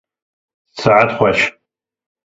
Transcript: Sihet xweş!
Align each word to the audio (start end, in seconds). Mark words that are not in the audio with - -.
Sihet 0.79 1.09
xweş! 1.17 1.41